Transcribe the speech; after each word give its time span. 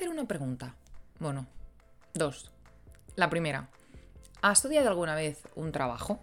hacer 0.00 0.08
una 0.08 0.24
pregunta. 0.24 0.76
Bueno, 1.18 1.46
dos. 2.14 2.50
La 3.16 3.28
primera, 3.28 3.68
¿has 4.40 4.64
odiado 4.64 4.88
alguna 4.88 5.14
vez 5.14 5.42
un 5.56 5.72
trabajo? 5.72 6.20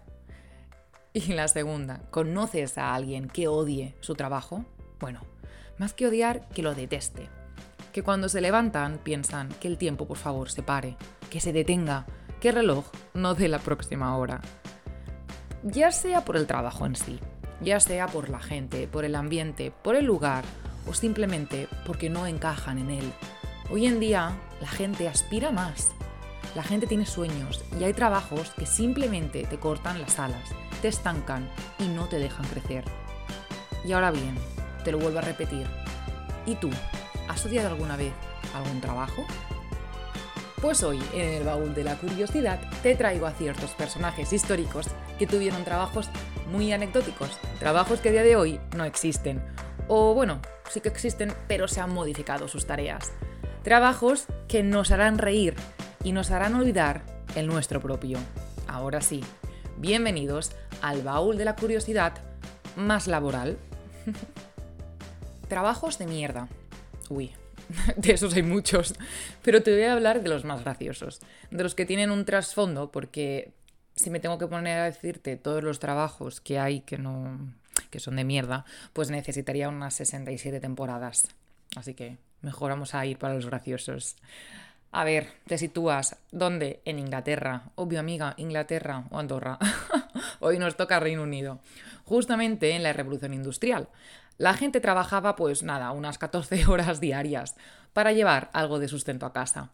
Y 1.12 1.32
la 1.34 1.46
segunda, 1.46 2.00
¿conoces 2.10 2.76
a 2.76 2.92
alguien 2.92 3.28
que 3.28 3.46
odie 3.46 3.94
su 4.00 4.16
trabajo? 4.16 4.64
Bueno, 4.98 5.20
más 5.78 5.92
que 5.92 6.08
odiar, 6.08 6.48
que 6.48 6.64
lo 6.64 6.74
deteste. 6.74 7.28
Que 7.92 8.02
cuando 8.02 8.28
se 8.28 8.40
levantan 8.40 8.98
piensan 8.98 9.48
que 9.60 9.68
el 9.68 9.78
tiempo 9.78 10.08
por 10.08 10.16
favor 10.16 10.50
se 10.50 10.64
pare, 10.64 10.96
que 11.30 11.40
se 11.40 11.52
detenga, 11.52 12.04
que 12.40 12.48
el 12.48 12.56
reloj 12.56 12.84
no 13.14 13.36
dé 13.36 13.46
la 13.46 13.60
próxima 13.60 14.16
hora. 14.16 14.40
Ya 15.62 15.92
sea 15.92 16.24
por 16.24 16.36
el 16.36 16.48
trabajo 16.48 16.84
en 16.84 16.96
sí, 16.96 17.20
ya 17.60 17.78
sea 17.78 18.08
por 18.08 18.28
la 18.28 18.40
gente, 18.40 18.88
por 18.88 19.04
el 19.04 19.14
ambiente, 19.14 19.70
por 19.70 19.94
el 19.94 20.04
lugar 20.04 20.42
o 20.88 20.94
simplemente 20.94 21.68
porque 21.86 22.10
no 22.10 22.26
encajan 22.26 22.78
en 22.78 22.90
él. 22.90 23.12
Hoy 23.70 23.84
en 23.84 24.00
día 24.00 24.34
la 24.62 24.66
gente 24.66 25.06
aspira 25.08 25.50
más. 25.50 25.90
La 26.54 26.62
gente 26.62 26.86
tiene 26.86 27.04
sueños 27.04 27.62
y 27.78 27.84
hay 27.84 27.92
trabajos 27.92 28.50
que 28.56 28.64
simplemente 28.64 29.44
te 29.44 29.58
cortan 29.58 30.00
las 30.00 30.18
alas, 30.18 30.48
te 30.80 30.88
estancan 30.88 31.46
y 31.78 31.86
no 31.88 32.08
te 32.08 32.18
dejan 32.18 32.46
crecer. 32.46 32.84
Y 33.84 33.92
ahora 33.92 34.10
bien, 34.10 34.34
te 34.84 34.92
lo 34.92 34.98
vuelvo 34.98 35.18
a 35.18 35.22
repetir. 35.22 35.66
¿Y 36.46 36.54
tú? 36.54 36.70
¿Has 37.28 37.44
odiado 37.44 37.68
alguna 37.68 37.98
vez 37.98 38.14
algún 38.54 38.80
trabajo? 38.80 39.26
Pues 40.62 40.82
hoy, 40.82 40.98
en 41.12 41.34
el 41.34 41.44
baúl 41.44 41.74
de 41.74 41.84
la 41.84 41.96
curiosidad, 41.96 42.58
te 42.82 42.94
traigo 42.94 43.26
a 43.26 43.32
ciertos 43.32 43.72
personajes 43.72 44.32
históricos 44.32 44.86
que 45.18 45.26
tuvieron 45.26 45.64
trabajos 45.64 46.08
muy 46.50 46.72
anecdóticos, 46.72 47.38
trabajos 47.58 48.00
que 48.00 48.08
a 48.08 48.12
día 48.12 48.22
de 48.22 48.34
hoy 48.34 48.60
no 48.74 48.84
existen. 48.84 49.44
O 49.88 50.14
bueno, 50.14 50.40
sí 50.70 50.80
que 50.80 50.88
existen, 50.88 51.34
pero 51.46 51.68
se 51.68 51.82
han 51.82 51.92
modificado 51.92 52.48
sus 52.48 52.66
tareas. 52.66 53.12
Trabajos 53.68 54.24
que 54.48 54.62
nos 54.62 54.92
harán 54.92 55.18
reír 55.18 55.54
y 56.02 56.12
nos 56.12 56.30
harán 56.30 56.54
olvidar 56.54 57.02
el 57.34 57.46
nuestro 57.48 57.82
propio. 57.82 58.18
Ahora 58.66 59.02
sí, 59.02 59.22
bienvenidos 59.76 60.52
al 60.80 61.02
baúl 61.02 61.36
de 61.36 61.44
la 61.44 61.54
curiosidad 61.54 62.14
más 62.76 63.06
laboral. 63.06 63.58
Trabajos 65.48 65.98
de 65.98 66.06
mierda. 66.06 66.48
Uy, 67.10 67.34
de 67.96 68.12
esos 68.14 68.32
hay 68.32 68.42
muchos, 68.42 68.94
pero 69.42 69.62
te 69.62 69.70
voy 69.72 69.82
a 69.82 69.92
hablar 69.92 70.22
de 70.22 70.30
los 70.30 70.46
más 70.46 70.64
graciosos, 70.64 71.20
de 71.50 71.62
los 71.62 71.74
que 71.74 71.84
tienen 71.84 72.10
un 72.10 72.24
trasfondo, 72.24 72.90
porque 72.90 73.52
si 73.94 74.08
me 74.08 74.18
tengo 74.18 74.38
que 74.38 74.46
poner 74.46 74.78
a 74.78 74.84
decirte 74.84 75.36
todos 75.36 75.62
los 75.62 75.78
trabajos 75.78 76.40
que 76.40 76.58
hay 76.58 76.80
que 76.80 76.96
no 76.96 77.38
que 77.90 78.00
son 78.00 78.16
de 78.16 78.24
mierda, 78.24 78.64
pues 78.94 79.10
necesitaría 79.10 79.68
unas 79.68 79.92
67 79.92 80.58
temporadas. 80.58 81.28
Así 81.76 81.92
que 81.92 82.16
mejor 82.40 82.70
vamos 82.70 82.94
a 82.94 83.04
ir 83.06 83.18
para 83.18 83.34
los 83.34 83.46
graciosos. 83.46 84.16
A 84.90 85.04
ver, 85.04 85.28
te 85.46 85.58
sitúas 85.58 86.16
¿dónde? 86.32 86.80
En 86.84 86.98
Inglaterra. 86.98 87.70
Obvio, 87.74 88.00
amiga, 88.00 88.34
Inglaterra 88.38 89.04
o 89.10 89.18
Andorra. 89.18 89.58
Hoy 90.40 90.58
nos 90.58 90.76
toca 90.76 91.00
Reino 91.00 91.22
Unido. 91.22 91.60
Justamente 92.04 92.70
en 92.72 92.82
la 92.82 92.94
Revolución 92.94 93.34
Industrial. 93.34 93.88
La 94.38 94.54
gente 94.54 94.80
trabajaba, 94.80 95.36
pues 95.36 95.62
nada, 95.62 95.90
unas 95.90 96.16
14 96.16 96.66
horas 96.68 97.00
diarias 97.00 97.56
para 97.92 98.12
llevar 98.12 98.50
algo 98.52 98.78
de 98.78 98.88
sustento 98.88 99.26
a 99.26 99.32
casa. 99.32 99.70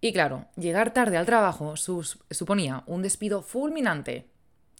Y 0.00 0.12
claro, 0.12 0.46
llegar 0.56 0.92
tarde 0.92 1.16
al 1.16 1.24
trabajo 1.24 1.76
suponía 1.76 2.82
un 2.86 3.00
despido 3.00 3.40
fulminante. 3.40 4.26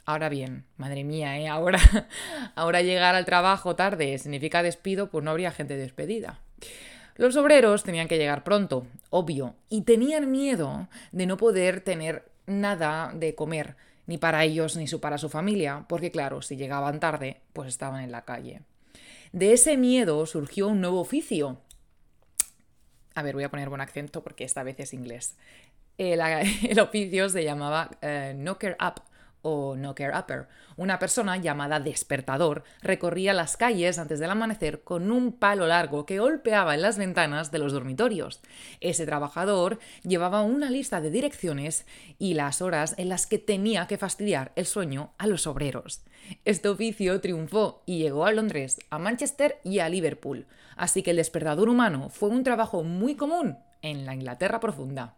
Ahora 0.05 0.29
bien, 0.29 0.67
madre 0.77 1.03
mía, 1.03 1.39
¿eh? 1.39 1.49
ahora, 1.49 1.79
ahora 2.55 2.83
llegar 2.83 3.15
al 3.15 3.25
trabajo 3.25 3.75
tarde 3.75 4.19
significa 4.19 4.63
despido, 4.63 5.09
pues 5.09 5.25
no 5.25 5.31
habría 5.31 5.51
gente 5.51 5.79
despedida. 5.79 6.41
Los 7.17 7.37
obreros 7.37 7.85
tenían 7.85 8.09
que 8.09 8.19
llegar 8.19 8.45
pronto, 8.45 8.87
obvio, 9.11 9.55
y 9.69 9.83
tenían 9.83 10.31
miedo 10.31 10.89
de 11.13 11.27
no 11.27 11.37
poder 11.37 11.81
tener 11.81 12.25
nada 12.47 13.13
de 13.15 13.35
comer, 13.35 13.77
ni 14.07 14.19
para 14.19 14.45
ellos 14.45 14.77
ni 14.77 14.87
para 14.99 15.19
su 15.19 15.29
familia, 15.29 15.87
porque 15.89 16.11
claro, 16.11 16.43
si 16.43 16.57
llegaban 16.57 17.01
tarde, 17.01 17.41
pues 17.53 17.69
estaban 17.69 18.03
en 18.03 18.13
la 18.13 18.25
calle. 18.25 18.63
De 19.33 19.53
ese 19.53 19.77
miedo 19.77 20.27
surgió 20.27 20.69
un 20.69 20.81
nuevo 20.81 21.01
oficio, 21.01 21.59
a 23.15 23.23
ver, 23.23 23.35
voy 23.35 23.45
a 23.45 23.51
poner 23.51 23.69
buen 23.69 23.81
acento 23.81 24.23
porque 24.23 24.45
esta 24.45 24.63
vez 24.65 24.81
es 24.81 24.93
inglés. 24.93 25.37
El, 25.99 26.21
oficio 26.81 27.29
se 27.29 27.45
llamaba 27.45 27.91
eh, 28.03 28.35
knocker 28.37 28.77
up 28.85 29.03
o 29.45 29.77
knocker 29.77 30.13
upper. 30.13 30.49
Una 30.77 30.99
persona 30.99 31.37
llamada 31.37 31.79
despertador 31.79 32.65
recorría 32.83 33.33
las 33.33 33.57
calles 33.57 33.99
antes 33.99 34.19
del 34.19 34.31
amanecer 34.31 34.83
con 34.83 35.13
un 35.13 35.33
palo 35.33 35.69
largo 35.69 36.07
que 36.07 36.19
golpeaba 36.19 36.75
en 36.75 36.83
las 36.83 36.99
ventanas 36.99 37.53
de 37.53 37.61
los 37.61 37.73
dormitorios. 37.73 38.41
Ese 38.81 39.07
trabajador 39.07 39.79
llevaba 40.03 40.43
una 40.43 40.71
lista 40.71 41.01
de 41.01 41.11
direcciones 41.11 41.87
y 42.19 42.35
las 42.35 42.61
horas 42.61 42.95
en 42.99 43.09
las 43.09 43.27
que 43.27 43.39
tenía 43.39 43.87
que 43.87 43.99
fastidiar 43.99 44.53
el 44.57 44.67
sueño 44.67 45.13
a 45.19 45.27
los 45.27 45.47
obreros. 45.47 46.03
Este 46.45 46.69
oficio 46.69 47.21
triunfó 47.21 47.83
y 47.87 47.99
llegó 47.99 48.27
a 48.27 48.33
Londres, 48.33 48.79
a 48.91 48.99
Manchester 48.99 49.61
y 49.63 49.79
a 49.79 49.89
Liverpool, 49.89 50.47
así 50.77 51.03
que 51.03 51.11
el 51.11 51.19
despertador 51.19 51.69
humano 51.69 52.09
fue 52.09 52.31
un 52.31 52.43
trabajo 52.43 52.83
muy 52.83 53.15
común 53.15 53.59
en 53.83 54.07
la 54.07 54.15
Inglaterra 54.15 54.59
profunda. 54.59 55.15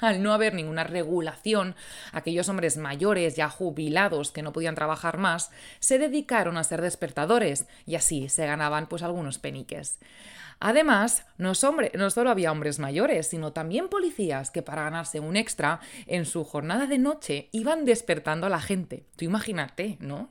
Al 0.00 0.22
no 0.22 0.32
haber 0.32 0.54
ninguna 0.54 0.84
regulación, 0.84 1.74
aquellos 2.12 2.48
hombres 2.48 2.76
mayores 2.76 3.36
ya 3.36 3.48
jubilados 3.48 4.30
que 4.30 4.42
no 4.42 4.52
podían 4.52 4.74
trabajar 4.74 5.18
más 5.18 5.50
se 5.80 5.98
dedicaron 5.98 6.56
a 6.56 6.64
ser 6.64 6.80
despertadores 6.80 7.66
y 7.86 7.94
así 7.94 8.28
se 8.28 8.46
ganaban 8.46 8.88
pues 8.88 9.02
algunos 9.02 9.38
peniques. 9.38 9.98
Además, 10.60 11.26
no, 11.36 11.54
solo 11.54 12.30
había 12.30 12.52
hombres 12.52 12.78
mayores, 12.78 13.26
sino 13.26 13.52
también 13.52 13.88
policías 13.88 14.50
que 14.50 14.62
para 14.62 14.84
ganarse 14.84 15.20
un 15.20 15.36
extra 15.36 15.80
en 16.06 16.24
su 16.24 16.44
jornada 16.44 16.86
de 16.86 16.98
noche 16.98 17.48
iban 17.52 17.84
despertando 17.84 18.46
a 18.46 18.50
la 18.50 18.60
gente. 18.60 19.06
Tú 19.16 19.24
imagínate, 19.24 19.96
¿no? 20.00 20.30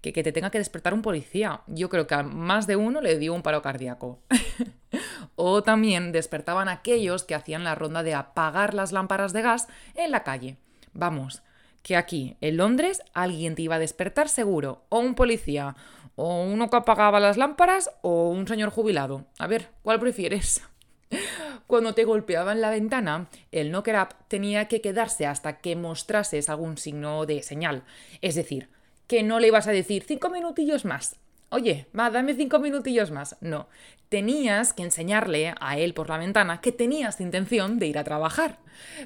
Que, 0.00 0.12
que 0.12 0.22
te 0.22 0.32
tenga 0.32 0.50
que 0.50 0.58
despertar 0.58 0.94
un 0.94 1.02
policía. 1.02 1.62
Yo 1.66 1.88
creo 1.88 2.06
que 2.06 2.14
a 2.14 2.22
más 2.22 2.66
de 2.66 2.76
uno 2.76 3.00
le 3.00 3.18
dio 3.18 3.34
un 3.34 3.42
paro 3.42 3.62
cardíaco. 3.62 4.20
o 5.36 5.62
también 5.62 6.12
despertaban 6.12 6.68
aquellos 6.68 7.24
que 7.24 7.34
hacían 7.34 7.64
la 7.64 7.74
ronda 7.74 8.02
de 8.02 8.14
apagar 8.14 8.74
las 8.74 8.92
lámparas 8.92 9.32
de 9.32 9.42
gas 9.42 9.68
en 9.94 10.10
la 10.10 10.22
calle. 10.24 10.56
Vamos, 10.92 11.42
que 11.84 11.96
aquí, 11.96 12.36
en 12.40 12.56
Londres, 12.56 13.02
alguien 13.12 13.54
te 13.54 13.62
iba 13.62 13.74
a 13.74 13.78
despertar 13.78 14.28
seguro, 14.28 14.86
o 14.88 15.00
un 15.00 15.14
policía, 15.14 15.76
o 16.16 16.42
uno 16.42 16.70
que 16.70 16.76
apagaba 16.76 17.20
las 17.20 17.36
lámparas, 17.36 17.90
o 18.02 18.28
un 18.28 18.46
señor 18.46 18.70
jubilado. 18.70 19.26
A 19.38 19.46
ver, 19.46 19.68
¿cuál 19.82 20.00
prefieres? 20.00 20.62
Cuando 21.66 21.94
te 21.94 22.04
golpeaban 22.04 22.60
la 22.60 22.70
ventana, 22.70 23.28
el 23.52 23.70
knocker 23.70 23.96
up 23.96 24.08
tenía 24.28 24.68
que 24.68 24.80
quedarse 24.80 25.26
hasta 25.26 25.58
que 25.58 25.76
mostrases 25.76 26.48
algún 26.48 26.76
signo 26.76 27.26
de 27.26 27.42
señal. 27.42 27.84
Es 28.20 28.34
decir, 28.34 28.68
que 29.06 29.22
no 29.22 29.40
le 29.40 29.48
ibas 29.48 29.66
a 29.66 29.72
decir 29.72 30.04
cinco 30.06 30.30
minutillos 30.30 30.84
más. 30.84 31.16
Oye, 31.50 31.86
va, 31.96 32.10
dame 32.10 32.34
cinco 32.34 32.58
minutillos 32.58 33.10
más. 33.10 33.36
No, 33.40 33.68
tenías 34.08 34.72
que 34.72 34.82
enseñarle 34.82 35.54
a 35.60 35.78
él 35.78 35.94
por 35.94 36.08
la 36.08 36.18
ventana 36.18 36.60
que 36.60 36.72
tenías 36.72 37.20
intención 37.20 37.78
de 37.78 37.86
ir 37.86 37.98
a 37.98 38.04
trabajar. 38.04 38.58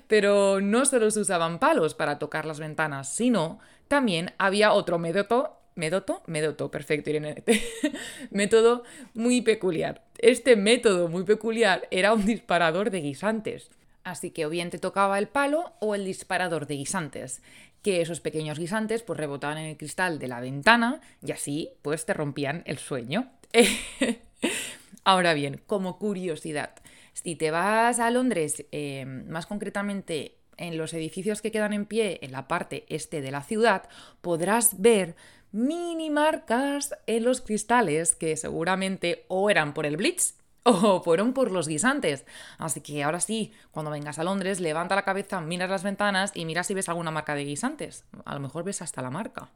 Pero 0.06 0.60
no 0.60 0.86
solo 0.86 1.10
se 1.10 1.20
usaban 1.20 1.58
palos 1.58 1.94
para 1.94 2.18
tocar 2.18 2.46
las 2.46 2.58
ventanas, 2.58 3.12
sino 3.12 3.58
también 3.86 4.32
había 4.38 4.72
otro 4.72 4.98
método 4.98 5.57
método, 5.78 6.22
método, 6.26 6.70
perfecto, 6.70 7.08
Irene. 7.08 7.42
método 8.30 8.82
muy 9.14 9.40
peculiar. 9.40 10.04
Este 10.18 10.56
método 10.56 11.08
muy 11.08 11.24
peculiar 11.24 11.88
era 11.90 12.12
un 12.12 12.26
disparador 12.26 12.90
de 12.90 13.00
guisantes. 13.00 13.70
Así 14.04 14.30
que 14.30 14.46
o 14.46 14.50
bien 14.50 14.70
te 14.70 14.78
tocaba 14.78 15.18
el 15.18 15.28
palo 15.28 15.72
o 15.80 15.94
el 15.94 16.04
disparador 16.04 16.66
de 16.66 16.76
guisantes, 16.76 17.42
que 17.82 18.00
esos 18.00 18.20
pequeños 18.20 18.58
guisantes 18.58 19.02
pues 19.02 19.18
rebotaban 19.18 19.58
en 19.58 19.66
el 19.66 19.76
cristal 19.76 20.18
de 20.18 20.28
la 20.28 20.40
ventana 20.40 21.00
y 21.24 21.32
así 21.32 21.70
pues 21.82 22.04
te 22.06 22.14
rompían 22.14 22.62
el 22.66 22.78
sueño. 22.78 23.30
Ahora 25.04 25.34
bien, 25.34 25.60
como 25.66 25.98
curiosidad, 25.98 26.74
si 27.12 27.36
te 27.36 27.50
vas 27.50 27.98
a 28.00 28.10
Londres, 28.10 28.66
eh, 28.72 29.04
más 29.04 29.46
concretamente 29.46 30.38
en 30.58 30.76
los 30.76 30.92
edificios 30.92 31.40
que 31.40 31.50
quedan 31.50 31.72
en 31.72 31.86
pie 31.86 32.18
en 32.22 32.32
la 32.32 32.48
parte 32.48 32.84
este 32.88 33.20
de 33.20 33.30
la 33.30 33.42
ciudad, 33.42 33.88
podrás 34.20 34.80
ver 34.80 35.16
mini 35.52 36.10
marcas 36.10 36.94
en 37.06 37.24
los 37.24 37.40
cristales 37.40 38.14
que 38.14 38.36
seguramente 38.36 39.24
o 39.28 39.50
eran 39.50 39.74
por 39.74 39.86
el 39.86 39.96
blitz 39.96 40.34
o 40.62 41.00
fueron 41.04 41.32
por 41.32 41.50
los 41.50 41.68
guisantes. 41.68 42.24
Así 42.58 42.80
que 42.80 43.02
ahora 43.02 43.20
sí, 43.20 43.52
cuando 43.70 43.90
vengas 43.90 44.18
a 44.18 44.24
Londres, 44.24 44.60
levanta 44.60 44.94
la 44.94 45.04
cabeza, 45.04 45.40
miras 45.40 45.70
las 45.70 45.82
ventanas 45.82 46.32
y 46.34 46.44
mira 46.44 46.64
si 46.64 46.74
ves 46.74 46.88
alguna 46.88 47.10
marca 47.10 47.34
de 47.34 47.44
guisantes. 47.44 48.04
A 48.24 48.34
lo 48.34 48.40
mejor 48.40 48.64
ves 48.64 48.82
hasta 48.82 49.02
la 49.02 49.10
marca. 49.10 49.48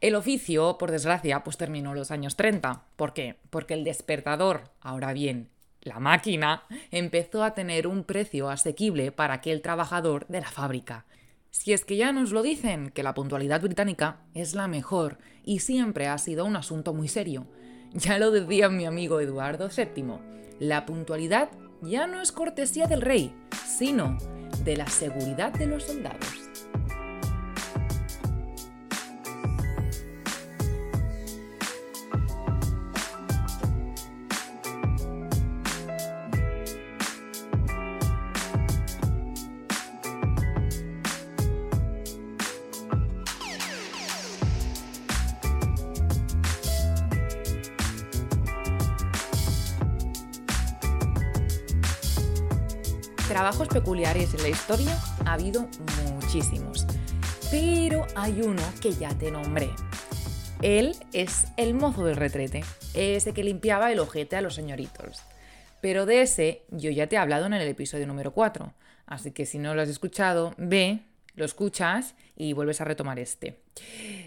El 0.00 0.16
oficio, 0.16 0.78
por 0.78 0.90
desgracia, 0.90 1.44
pues 1.44 1.56
terminó 1.56 1.94
los 1.94 2.10
años 2.10 2.36
30. 2.36 2.82
¿Por 2.96 3.14
qué? 3.14 3.36
Porque 3.50 3.74
el 3.74 3.84
despertador, 3.84 4.64
ahora 4.80 5.12
bien, 5.12 5.48
la 5.80 6.00
máquina, 6.00 6.64
empezó 6.90 7.44
a 7.44 7.54
tener 7.54 7.86
un 7.86 8.04
precio 8.04 8.50
asequible 8.50 9.12
para 9.12 9.34
aquel 9.34 9.62
trabajador 9.62 10.26
de 10.26 10.40
la 10.40 10.50
fábrica. 10.50 11.04
Si 11.52 11.74
es 11.74 11.84
que 11.84 11.98
ya 11.98 12.12
nos 12.12 12.32
lo 12.32 12.42
dicen, 12.42 12.90
que 12.90 13.02
la 13.02 13.12
puntualidad 13.12 13.60
británica 13.60 14.20
es 14.32 14.54
la 14.54 14.68
mejor 14.68 15.18
y 15.44 15.58
siempre 15.58 16.08
ha 16.08 16.16
sido 16.16 16.46
un 16.46 16.56
asunto 16.56 16.94
muy 16.94 17.08
serio. 17.08 17.46
Ya 17.92 18.18
lo 18.18 18.30
decía 18.30 18.70
mi 18.70 18.86
amigo 18.86 19.20
Eduardo 19.20 19.68
VII, 19.68 20.14
la 20.60 20.86
puntualidad 20.86 21.50
ya 21.82 22.06
no 22.06 22.22
es 22.22 22.32
cortesía 22.32 22.86
del 22.86 23.02
rey, 23.02 23.34
sino 23.66 24.16
de 24.64 24.78
la 24.78 24.86
seguridad 24.86 25.52
de 25.52 25.66
los 25.66 25.82
soldados. 25.84 26.41
Trabajos 53.32 53.68
peculiares 53.68 54.34
en 54.34 54.42
la 54.42 54.50
historia 54.50 54.94
ha 55.24 55.32
habido 55.32 55.66
muchísimos, 56.12 56.86
pero 57.50 58.06
hay 58.14 58.42
uno 58.42 58.60
que 58.82 58.92
ya 58.92 59.08
te 59.16 59.30
nombré. 59.30 59.70
Él 60.60 60.94
es 61.14 61.46
el 61.56 61.72
mozo 61.72 62.04
del 62.04 62.16
retrete, 62.16 62.62
ese 62.92 63.32
que 63.32 63.42
limpiaba 63.42 63.90
el 63.90 64.00
ojete 64.00 64.36
a 64.36 64.42
los 64.42 64.54
señoritos. 64.54 65.22
Pero 65.80 66.04
de 66.04 66.20
ese 66.20 66.64
yo 66.68 66.90
ya 66.90 67.06
te 67.06 67.16
he 67.16 67.18
hablado 67.18 67.46
en 67.46 67.54
el 67.54 67.66
episodio 67.66 68.06
número 68.06 68.34
4, 68.34 68.74
así 69.06 69.30
que 69.30 69.46
si 69.46 69.56
no 69.56 69.74
lo 69.74 69.80
has 69.80 69.88
escuchado, 69.88 70.52
ve, 70.58 71.00
lo 71.34 71.46
escuchas 71.46 72.14
y 72.36 72.52
vuelves 72.52 72.82
a 72.82 72.84
retomar 72.84 73.18
este. 73.18 73.62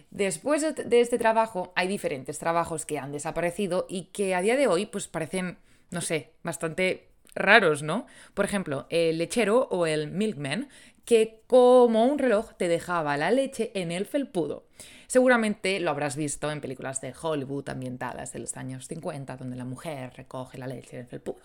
Después 0.09 0.63
de 0.75 0.99
este 0.99 1.19
trabajo 1.19 1.73
hay 1.75 1.87
diferentes 1.87 2.39
trabajos 2.39 2.87
que 2.87 2.97
han 2.97 3.11
desaparecido 3.11 3.85
y 3.87 4.05
que 4.05 4.33
a 4.33 4.41
día 4.41 4.55
de 4.55 4.65
hoy 4.65 4.87
pues 4.87 5.07
parecen, 5.07 5.59
no 5.91 6.01
sé, 6.01 6.31
bastante 6.41 7.14
raros, 7.35 7.83
¿no? 7.83 8.07
Por 8.33 8.45
ejemplo, 8.45 8.87
el 8.89 9.17
lechero 9.17 9.67
o 9.69 9.85
el 9.85 10.09
milkman, 10.11 10.69
que 11.05 11.43
como 11.47 12.05
un 12.05 12.17
reloj 12.17 12.53
te 12.57 12.67
dejaba 12.67 13.15
la 13.17 13.31
leche 13.31 13.71
en 13.75 13.91
el 13.91 14.05
felpudo. 14.05 14.65
Seguramente 15.07 15.79
lo 15.79 15.91
habrás 15.91 16.15
visto 16.15 16.51
en 16.51 16.61
películas 16.61 16.99
de 16.99 17.13
Hollywood 17.19 17.69
ambientadas 17.69 18.33
de 18.33 18.39
los 18.39 18.57
años 18.57 18.87
50, 18.87 19.37
donde 19.37 19.55
la 19.55 19.65
mujer 19.65 20.13
recoge 20.15 20.57
la 20.57 20.67
leche 20.67 20.97
en 20.97 21.03
el 21.03 21.07
felpudo. 21.07 21.41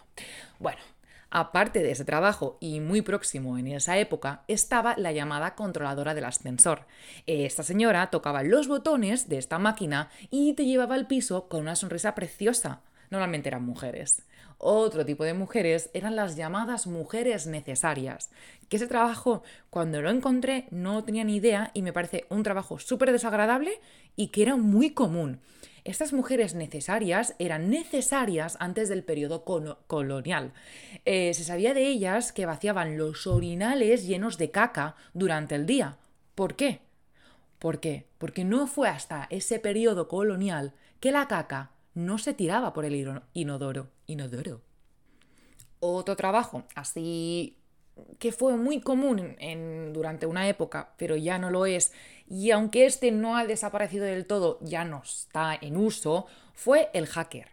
Bueno, 0.59 0.81
aparte 1.31 1.83
de 1.83 1.91
ese 1.91 2.07
trabajo 2.07 2.57
y 2.61 2.81
muy 2.81 3.03
próximo 3.03 3.59
en 3.59 3.67
esa 3.69 3.99
época, 3.99 4.45
estaba 4.49 4.97
la 4.97 5.13
llamada 5.13 5.55
controladora 5.55 6.15
del 6.15 6.25
ascensor. 6.25 6.87
Esta 7.27 7.63
señora 7.63 8.09
tocaba 8.11 8.43
los 8.43 8.67
botones 8.67 9.29
de 9.29 9.37
esta 9.37 9.59
máquina 9.59 10.09
y 10.31 10.55
te 10.55 10.65
llevaba 10.65 10.95
al 10.95 11.07
piso 11.07 11.49
con 11.49 11.61
una 11.61 11.77
sonrisa 11.77 12.15
preciosa. 12.15 12.81
Normalmente 13.11 13.49
eran 13.49 13.65
mujeres. 13.65 14.23
Otro 14.63 15.07
tipo 15.07 15.25
de 15.25 15.33
mujeres 15.33 15.89
eran 15.95 16.17
las 16.17 16.37
llamadas 16.37 16.87
mujeres 16.87 17.47
necesarias, 17.47 18.29
que 18.69 18.77
ese 18.77 18.87
trabajo 18.87 19.43
cuando 19.71 20.03
lo 20.03 20.11
encontré 20.11 20.67
no 20.71 21.03
tenía 21.03 21.25
ni 21.25 21.37
idea 21.37 21.71
y 21.73 21.81
me 21.81 21.95
parece 21.95 22.27
un 22.29 22.43
trabajo 22.43 22.79
súper 22.79 23.11
desagradable 23.11 23.81
y 24.17 24.27
que 24.29 24.43
era 24.43 24.57
muy 24.57 24.91
común. 24.91 25.41
Estas 25.85 26.13
mujeres 26.13 26.55
necesarias 26.55 27.35
eran 27.39 27.71
necesarias 27.71 28.59
antes 28.61 28.91
del 28.91 29.03
periodo 29.03 29.45
colonial. 29.87 30.53
Eh, 31.07 31.33
se 31.33 31.45
sabía 31.45 31.73
de 31.73 31.87
ellas 31.87 32.31
que 32.31 32.45
vaciaban 32.45 32.99
los 32.99 33.27
orinales 33.27 34.07
llenos 34.07 34.37
de 34.37 34.51
caca 34.51 34.95
durante 35.15 35.55
el 35.55 35.65
día. 35.65 35.97
¿Por 36.35 36.55
qué? 36.55 36.83
¿Por 37.59 37.81
qué? 37.81 38.09
Porque 38.19 38.45
no 38.45 38.67
fue 38.67 38.91
hasta 38.91 39.27
ese 39.31 39.59
periodo 39.59 40.07
colonial 40.07 40.75
que 41.01 41.13
la 41.13 41.29
caca 41.29 41.71
no 41.95 42.19
se 42.19 42.35
tiraba 42.35 42.75
por 42.75 42.85
el 42.85 43.23
inodoro. 43.33 43.89
Inodoro. 44.11 44.61
Otro 45.81 46.17
trabajo, 46.17 46.65
así 46.75 47.57
que 48.19 48.33
fue 48.33 48.57
muy 48.57 48.81
común 48.81 49.37
en, 49.39 49.93
durante 49.93 50.27
una 50.27 50.49
época, 50.49 50.93
pero 50.97 51.17
ya 51.17 51.39
no 51.39 51.51
lo 51.51 51.67
es, 51.67 51.93
y 52.29 52.51
aunque 52.51 52.87
este 52.87 53.11
no 53.11 53.37
ha 53.37 53.47
desaparecido 53.47 54.05
del 54.05 54.27
todo, 54.27 54.59
ya 54.63 54.85
no 54.85 55.03
está 55.03 55.59
en 55.61 55.77
uso, 55.77 56.27
fue 56.55 56.91
el 56.93 57.07
hacker. 57.07 57.49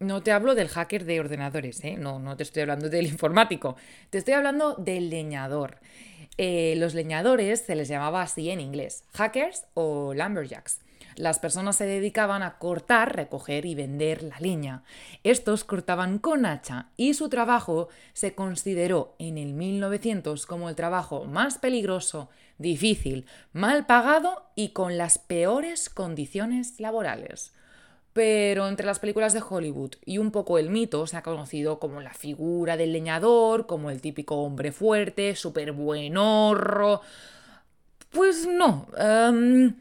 No 0.00 0.22
te 0.22 0.30
hablo 0.30 0.54
del 0.54 0.68
hacker 0.68 1.04
de 1.04 1.20
ordenadores, 1.20 1.82
¿eh? 1.84 1.96
no, 1.98 2.18
no 2.18 2.36
te 2.36 2.44
estoy 2.44 2.62
hablando 2.62 2.88
del 2.88 3.06
informático, 3.06 3.76
te 4.10 4.18
estoy 4.18 4.34
hablando 4.34 4.74
del 4.74 5.10
leñador. 5.10 5.78
Eh, 6.36 6.74
los 6.76 6.94
leñadores 6.94 7.62
se 7.62 7.74
les 7.74 7.88
llamaba 7.88 8.22
así 8.22 8.50
en 8.50 8.60
inglés, 8.60 9.04
hackers 9.12 9.66
o 9.74 10.14
lumberjacks 10.14 10.80
las 11.16 11.38
personas 11.38 11.76
se 11.76 11.86
dedicaban 11.86 12.42
a 12.42 12.58
cortar, 12.58 13.16
recoger 13.16 13.66
y 13.66 13.74
vender 13.74 14.22
la 14.22 14.38
leña. 14.40 14.82
Estos 15.24 15.64
cortaban 15.64 16.18
con 16.18 16.46
hacha 16.46 16.88
y 16.96 17.14
su 17.14 17.28
trabajo 17.28 17.88
se 18.12 18.34
consideró 18.34 19.14
en 19.18 19.38
el 19.38 19.52
1900 19.52 20.46
como 20.46 20.68
el 20.68 20.74
trabajo 20.74 21.24
más 21.24 21.58
peligroso, 21.58 22.30
difícil, 22.58 23.26
mal 23.52 23.86
pagado 23.86 24.50
y 24.54 24.70
con 24.70 24.98
las 24.98 25.18
peores 25.18 25.88
condiciones 25.88 26.80
laborales. 26.80 27.52
Pero 28.12 28.66
entre 28.66 28.86
las 28.86 28.98
películas 28.98 29.32
de 29.32 29.42
Hollywood 29.48 29.92
y 30.04 30.18
un 30.18 30.32
poco 30.32 30.58
el 30.58 30.70
mito 30.70 31.06
se 31.06 31.16
ha 31.16 31.22
conocido 31.22 31.78
como 31.78 32.00
la 32.00 32.14
figura 32.14 32.76
del 32.76 32.92
leñador, 32.92 33.66
como 33.66 33.90
el 33.90 34.00
típico 34.00 34.36
hombre 34.36 34.72
fuerte, 34.72 35.36
súper 35.36 35.72
buenorro. 35.72 37.00
Pues 38.10 38.46
no. 38.46 38.88
Em, 38.98 39.74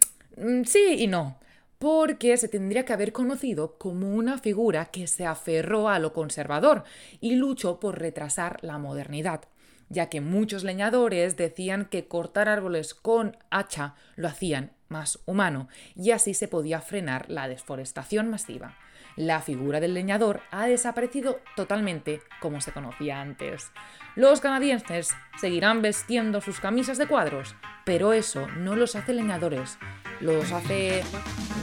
sí 0.65 0.95
y 0.99 1.07
no, 1.07 1.39
porque 1.79 2.35
se 2.37 2.47
tendría 2.47 2.85
que 2.85 2.93
haber 2.93 3.11
conocido 3.11 3.77
como 3.77 4.13
una 4.13 4.37
figura 4.37 4.85
que 4.85 5.07
se 5.07 5.25
aferró 5.25 5.89
a 5.89 5.99
lo 5.99 6.13
conservador 6.13 6.83
y 7.19 7.35
luchó 7.35 7.79
por 7.79 7.99
retrasar 7.99 8.57
la 8.63 8.77
modernidad, 8.77 9.41
ya 9.89 10.09
que 10.09 10.21
muchos 10.21 10.63
leñadores 10.63 11.37
decían 11.37 11.85
que 11.85 12.07
cortar 12.07 12.49
árboles 12.49 12.93
con 12.93 13.37
hacha 13.51 13.95
lo 14.15 14.27
hacían 14.27 14.71
más 14.89 15.19
humano 15.25 15.67
y 15.95 16.11
así 16.11 16.33
se 16.33 16.47
podía 16.47 16.81
frenar 16.81 17.29
la 17.29 17.47
deforestación 17.47 18.29
masiva. 18.29 18.77
La 19.15 19.41
figura 19.41 19.79
del 19.79 19.95
leñador 19.95 20.41
ha 20.51 20.67
desaparecido 20.67 21.39
totalmente 21.55 22.21
como 22.39 22.61
se 22.61 22.71
conocía 22.71 23.19
antes. 23.19 23.71
Los 24.15 24.41
canadienses 24.41 25.09
seguirán 25.39 25.81
vestiendo 25.81 26.39
sus 26.39 26.59
camisas 26.59 26.99
de 26.99 27.07
cuadros, 27.07 27.55
pero 27.83 28.13
eso 28.13 28.47
no 28.47 28.75
los 28.75 28.95
hace 28.95 29.13
leñadores, 29.13 29.79
los 30.19 30.51
hace 30.51 31.03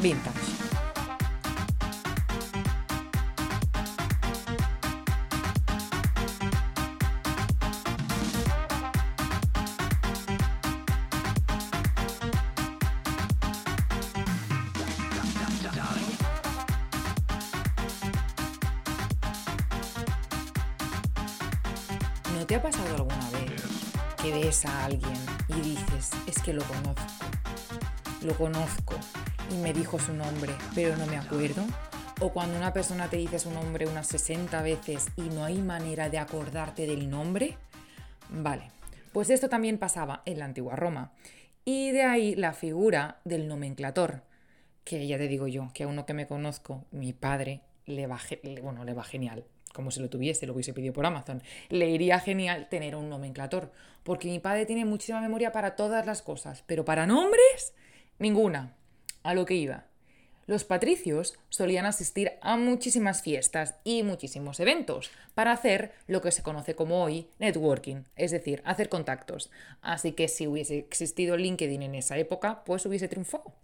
vintage. 0.00 0.32
¿No 22.32 22.46
te 22.46 22.56
ha 22.56 22.62
pasado 22.62 22.94
alguna 22.96 23.30
vez 23.30 23.62
que 24.20 24.32
ves 24.32 24.64
a 24.66 24.84
alguien 24.84 25.16
y 25.49 25.61
dices, 25.61 26.11
es 26.26 26.42
que 26.42 26.52
lo 26.52 26.62
conozco? 26.64 27.13
Conozco 28.38 28.97
y 29.50 29.55
me 29.62 29.73
dijo 29.73 30.00
su 30.00 30.12
nombre, 30.12 30.53
pero 30.75 30.97
no 30.97 31.07
me 31.07 31.17
acuerdo. 31.17 31.62
O 32.21 32.33
cuando 32.33 32.57
una 32.57 32.73
persona 32.73 33.09
te 33.09 33.17
dice 33.17 33.38
su 33.38 33.50
nombre 33.50 33.87
unas 33.87 34.09
60 34.09 34.61
veces 34.62 35.07
y 35.17 35.23
no 35.23 35.45
hay 35.45 35.59
manera 35.59 36.09
de 36.09 36.19
acordarte 36.19 36.87
del 36.87 37.09
nombre. 37.09 37.57
Vale, 38.31 38.71
pues 39.12 39.31
esto 39.31 39.49
también 39.49 39.79
pasaba 39.79 40.23
en 40.26 40.41
la 40.41 40.47
antigua 40.47 40.75
Roma. 40.75 41.12
Y 41.64 41.93
de 41.93 42.03
ahí 42.03 42.35
la 42.35 42.53
figura 42.53 43.21
del 43.25 43.47
nomenclator, 43.47 44.23
que 44.85 45.07
ya 45.07 45.17
te 45.17 45.29
digo 45.29 45.47
yo, 45.47 45.71
que 45.73 45.85
a 45.85 45.87
uno 45.87 46.05
que 46.05 46.14
me 46.14 46.26
conozco, 46.26 46.85
mi 46.91 47.12
padre, 47.12 47.61
le 47.87 48.09
va, 48.09 48.19
bueno, 48.62 48.85
le 48.85 48.95
va 48.95 49.05
genial 49.05 49.45
como 49.75 49.91
si 49.91 50.00
lo 50.00 50.09
tuviese, 50.09 50.47
lo 50.47 50.55
hubiese 50.55 50.73
pedido 50.73 50.93
por 50.95 51.05
Amazon. 51.05 51.43
Le 51.69 51.91
iría 51.91 52.21
genial 52.21 52.69
tener 52.69 52.95
un 52.95 53.11
nomenclator, 53.11 53.73
porque 54.05 54.29
mi 54.29 54.38
padre 54.38 54.67
tiene 54.67 54.85
muchísima 54.85 55.21
memoria 55.21 55.50
para 55.50 55.75
todas 55.75 56.07
las 56.07 56.23
cosas, 56.23 56.62
pero 56.67 56.85
para 56.85 57.07
nombres, 57.07 57.75
ninguna. 58.18 58.75
A 59.23 59.35
lo 59.35 59.47
que 59.47 59.54
iba. 59.54 59.87
Los 60.47 60.64
patricios 60.64 61.38
solían 61.49 61.87
asistir 61.87 62.33
a 62.42 62.59
muchísimas 62.59 63.23
fiestas 63.23 63.76
y 63.83 64.02
muchísimos 64.02 64.61
eventos 64.61 65.11
para 65.35 65.52
hacer 65.52 65.92
lo 66.06 66.21
que 66.21 66.33
se 66.33 66.42
conoce 66.42 66.75
como 66.75 67.02
hoy 67.02 67.28
networking, 67.38 68.04
es 68.16 68.30
decir, 68.30 68.61
hacer 68.66 68.90
contactos. 68.90 69.50
Así 69.80 70.12
que 70.12 70.28
si 70.28 70.47
hubiese 70.47 70.78
existido 70.78 71.38
LinkedIn 71.38 71.83
en 71.83 71.94
esa 71.94 72.18
época, 72.18 72.62
pues 72.64 72.85
hubiese 72.85 73.09
triunfado. 73.09 73.54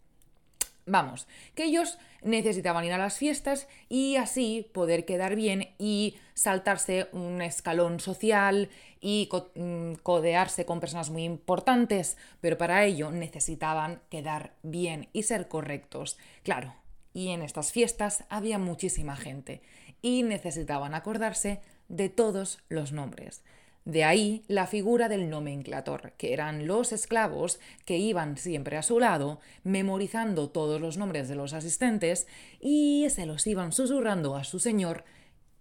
Vamos, 0.91 1.29
que 1.55 1.67
ellos 1.67 1.99
necesitaban 2.21 2.85
ir 2.85 2.93
a 2.93 2.99
las 2.99 3.17
fiestas 3.17 3.69
y 3.89 4.17
así 4.17 4.69
poder 4.75 5.05
quedar 5.05 5.37
bien 5.37 5.69
y 5.79 6.17
saltarse 6.35 7.07
un 7.13 7.43
escalón 7.43 8.01
social 8.01 8.69
y 9.01 9.29
mm, 9.55 9.95
codearse 10.03 10.67
con 10.67 10.81
personas 10.81 11.11
muy 11.11 11.23
importantes, 11.23 12.17
pero 12.41 12.59
para 12.59 12.85
ello 12.85 13.13
necesitaban 13.13 14.03
quedar 14.11 14.55
bien 14.65 15.09
y 15.13 15.23
ser 15.23 15.47
correctos. 15.47 16.19
Claro, 16.43 16.75
y 17.15 17.29
en 17.29 17.43
estas 17.43 17.71
fiestas 17.71 18.25
había 18.29 18.59
muchísima 18.59 19.15
gente 19.15 19.63
y 20.03 20.25
necesitaban 20.25 20.95
acordarse 20.95 21.61
de 21.89 22.09
todos 22.09 22.59
los 22.69 22.91
nombres. 22.91 23.45
De 23.91 24.05
ahí 24.05 24.45
la 24.47 24.69
figura 24.69 25.09
del 25.09 25.29
nomenclator, 25.29 26.13
que 26.13 26.33
eran 26.33 26.69
los 26.69 26.93
esclavos 26.93 27.59
que 27.85 27.99
iban 27.99 28.37
siempre 28.37 28.77
a 28.77 28.85
su 28.85 29.01
lado, 29.01 29.41
memorizando 29.65 30.49
todos 30.49 30.81
los 30.81 30.97
nombres 30.97 31.29
de 31.29 31.35
los 31.35 31.55
asistentes 31.55 32.29
y 32.61 33.09
se 33.11 33.27
los 33.27 33.45
iban 33.49 33.73
susurrando 33.73 34.37
a 34.37 34.45
su 34.45 34.61
señor, 34.61 35.03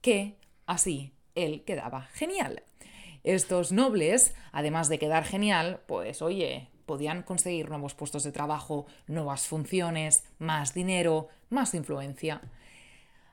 que 0.01 0.36
así 0.67 1.12
él 1.33 1.63
quedaba 1.63 2.03
genial. 2.13 2.62
Estos 3.24 3.71
nobles, 3.71 4.36
además 4.51 4.89
de 4.89 5.00
quedar 5.00 5.24
genial, 5.24 5.81
pues 5.88 6.21
oye, 6.21 6.69
podían 6.86 7.24
conseguir 7.24 7.69
nuevos 7.69 7.95
puestos 7.95 8.24
de 8.24 8.31
trabajo, 8.31 8.86
nuevas 9.07 9.48
funciones, 9.48 10.24
más 10.38 10.75
dinero, 10.75 11.29
más 11.50 11.74
influencia. 11.74 12.41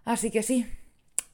Así 0.07 0.31
que 0.31 0.43
sí, 0.43 0.67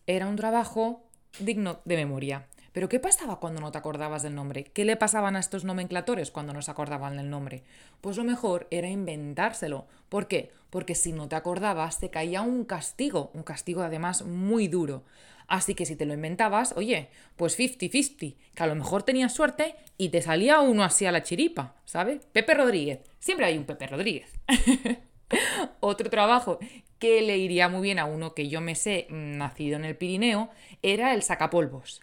era 0.09 0.27
un 0.27 0.35
trabajo 0.35 1.05
digno 1.39 1.79
de 1.85 1.95
memoria. 1.95 2.49
Pero 2.73 2.89
¿qué 2.89 2.99
pasaba 2.99 3.39
cuando 3.39 3.61
no 3.61 3.71
te 3.71 3.79
acordabas 3.79 4.23
del 4.23 4.35
nombre? 4.35 4.65
¿Qué 4.65 4.85
le 4.85 4.97
pasaban 4.97 5.37
a 5.37 5.41
estos 5.41 5.65
nomenclatores 5.65 6.31
cuando 6.31 6.53
no 6.53 6.63
se 6.63 6.71
acordaban 6.71 7.17
del 7.17 7.29
nombre? 7.29 7.65
Pues 8.01 8.17
lo 8.17 8.25
mejor 8.25 8.67
era 8.71 8.89
inventárselo. 8.89 9.87
¿Por 10.09 10.27
qué? 10.27 10.53
Porque 10.71 10.95
si 10.95 11.13
no 11.13 11.29
te 11.29 11.37
acordabas 11.37 12.01
te 12.01 12.11
caía 12.11 12.41
un 12.43 12.65
castigo, 12.65 13.31
un 13.35 13.43
castigo 13.43 13.83
además 13.83 14.23
muy 14.25 14.69
duro. 14.69 15.05
Así 15.49 15.75
que 15.75 15.85
si 15.85 15.97
te 15.97 16.07
lo 16.07 16.15
inventabas, 16.15 16.73
oye, 16.77 17.11
pues 17.37 17.59
50-50, 17.59 18.37
que 18.55 18.63
a 18.63 18.67
lo 18.67 18.75
mejor 18.75 19.03
tenías 19.03 19.35
suerte 19.35 19.75
y 19.99 20.09
te 20.09 20.23
salía 20.23 20.61
uno 20.61 20.83
así 20.83 21.05
a 21.05 21.13
la 21.13 21.23
chiripa, 21.23 21.77
¿sabes? 21.85 22.25
Pepe 22.33 22.55
Rodríguez. 22.55 23.01
Siempre 23.19 23.47
hay 23.47 23.59
un 23.59 23.65
Pepe 23.65 23.87
Rodríguez. 23.87 24.33
Otro 25.81 26.09
trabajo 26.09 26.59
que 26.99 27.21
le 27.21 27.37
iría 27.37 27.69
muy 27.69 27.83
bien 27.83 27.99
a 27.99 28.07
uno 28.07 28.33
que 28.35 28.49
yo 28.49 28.63
me 28.63 28.75
sé, 28.75 29.07
mm, 29.11 29.37
nacido 29.37 29.77
en 29.77 29.85
el 29.85 29.97
Pirineo, 29.97 30.49
era 30.83 31.13
el 31.13 31.23
sacapolvos. 31.23 32.01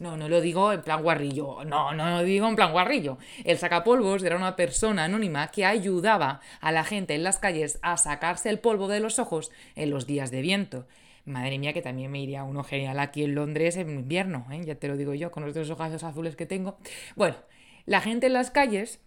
No, 0.00 0.16
no 0.16 0.30
lo 0.30 0.40
digo 0.40 0.72
en 0.72 0.80
plan 0.80 1.02
guarrillo. 1.02 1.62
No, 1.66 1.92
no 1.92 2.08
lo 2.08 2.22
digo 2.22 2.48
en 2.48 2.56
plan 2.56 2.72
guarrillo. 2.72 3.18
El 3.44 3.58
sacapolvos 3.58 4.22
era 4.24 4.34
una 4.34 4.56
persona 4.56 5.04
anónima 5.04 5.48
que 5.48 5.66
ayudaba 5.66 6.40
a 6.62 6.72
la 6.72 6.84
gente 6.84 7.14
en 7.14 7.22
las 7.22 7.38
calles 7.38 7.78
a 7.82 7.98
sacarse 7.98 8.48
el 8.48 8.60
polvo 8.60 8.88
de 8.88 9.00
los 9.00 9.18
ojos 9.18 9.52
en 9.76 9.90
los 9.90 10.06
días 10.06 10.30
de 10.30 10.40
viento. 10.40 10.86
Madre 11.26 11.58
mía, 11.58 11.74
que 11.74 11.82
también 11.82 12.10
me 12.10 12.22
iría 12.22 12.44
uno 12.44 12.64
genial 12.64 12.98
aquí 12.98 13.24
en 13.24 13.34
Londres 13.34 13.76
en 13.76 13.90
invierno, 13.90 14.46
¿eh? 14.50 14.62
ya 14.64 14.74
te 14.74 14.88
lo 14.88 14.96
digo 14.96 15.12
yo, 15.12 15.30
con 15.30 15.44
los 15.44 15.54
dos 15.54 15.68
ojos 15.68 16.02
azules 16.02 16.34
que 16.34 16.46
tengo. 16.46 16.78
Bueno, 17.14 17.36
la 17.84 18.00
gente 18.00 18.28
en 18.28 18.32
las 18.32 18.50
calles 18.50 19.00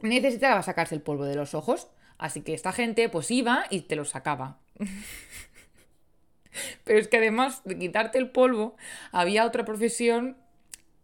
necesitaba 0.00 0.62
sacarse 0.62 0.94
el 0.94 1.02
polvo 1.02 1.26
de 1.26 1.36
los 1.36 1.54
ojos, 1.54 1.88
así 2.16 2.40
que 2.40 2.54
esta 2.54 2.72
gente 2.72 3.10
pues 3.10 3.30
iba 3.30 3.66
y 3.68 3.82
te 3.82 3.96
lo 3.96 4.06
sacaba. 4.06 4.56
Pero 6.84 6.98
es 6.98 7.08
que 7.08 7.18
además 7.18 7.62
de 7.64 7.78
quitarte 7.78 8.18
el 8.18 8.30
polvo, 8.30 8.76
había 9.10 9.46
otra 9.46 9.64
profesión 9.64 10.36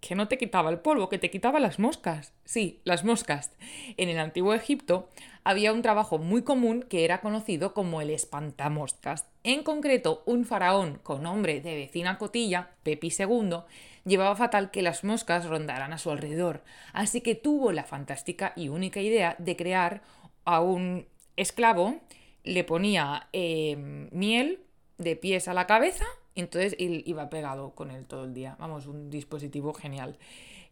que 0.00 0.14
no 0.14 0.28
te 0.28 0.38
quitaba 0.38 0.70
el 0.70 0.78
polvo, 0.78 1.08
que 1.08 1.18
te 1.18 1.30
quitaba 1.30 1.60
las 1.60 1.78
moscas. 1.78 2.32
Sí, 2.44 2.80
las 2.84 3.04
moscas. 3.04 3.50
En 3.96 4.08
el 4.08 4.18
antiguo 4.18 4.54
Egipto 4.54 5.08
había 5.44 5.72
un 5.72 5.82
trabajo 5.82 6.18
muy 6.18 6.42
común 6.42 6.84
que 6.88 7.04
era 7.04 7.20
conocido 7.20 7.74
como 7.74 8.00
el 8.00 8.10
espantamoscas. 8.10 9.26
En 9.42 9.62
concreto, 9.62 10.22
un 10.26 10.44
faraón 10.44 11.00
con 11.02 11.22
nombre 11.22 11.60
de 11.60 11.74
vecina 11.74 12.18
cotilla, 12.18 12.70
Pepi 12.84 13.12
II, 13.16 13.62
llevaba 14.04 14.36
fatal 14.36 14.70
que 14.70 14.82
las 14.82 15.04
moscas 15.04 15.46
rondaran 15.46 15.92
a 15.92 15.98
su 15.98 16.10
alrededor, 16.10 16.62
así 16.92 17.20
que 17.20 17.34
tuvo 17.34 17.72
la 17.72 17.84
fantástica 17.84 18.52
y 18.56 18.68
única 18.68 19.00
idea 19.00 19.36
de 19.38 19.56
crear 19.56 20.02
a 20.44 20.60
un 20.60 21.06
esclavo, 21.36 21.96
le 22.44 22.64
ponía 22.64 23.28
eh, 23.32 24.08
miel, 24.12 24.60
de 24.98 25.16
pies 25.16 25.48
a 25.48 25.54
la 25.54 25.66
cabeza 25.66 26.04
entonces 26.40 26.76
iba 26.78 27.30
pegado 27.30 27.74
con 27.74 27.90
él 27.90 28.06
todo 28.06 28.24
el 28.24 28.34
día. 28.34 28.56
Vamos, 28.58 28.86
un 28.86 29.10
dispositivo 29.10 29.74
genial. 29.74 30.16